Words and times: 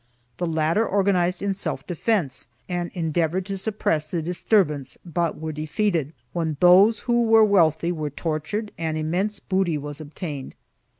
The 0.37 0.47
latter 0.47 0.83
organized 0.83 1.43
in 1.43 1.53
self 1.53 1.85
defence 1.85 2.47
and 2.67 2.89
endeavored 2.95 3.45
to 3.45 3.55
suppress 3.55 4.09
the 4.09 4.23
disturbance 4.23 4.97
but 5.05 5.39
were 5.39 5.51
defeated, 5.51 6.13
when 6.33 6.57
those 6.59 7.01
who 7.01 7.21
were 7.21 7.45
wealthy 7.45 7.91
were 7.91 8.09
tortured 8.09 8.71
and 8.79 8.97
immense 8.97 9.39
booty 9.39 9.77
was 9.77 10.01
obtained. 10.01 10.55